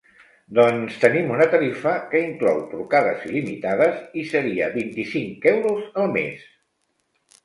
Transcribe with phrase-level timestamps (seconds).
[0.59, 6.49] Doncs tenim una tarifa que inclou trucades il·limitades i serien vint-i-cinc euros al mes.